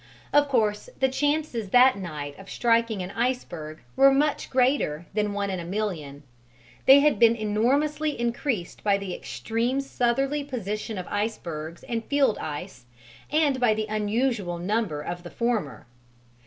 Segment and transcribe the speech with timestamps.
[0.33, 5.51] Of course, the chances that night of striking an iceberg were much greater than one
[5.51, 6.23] in a million:
[6.87, 12.85] they had been enormously increased by the extreme southerly position of icebergs and field ice
[13.29, 15.85] and by the unusual number of the former.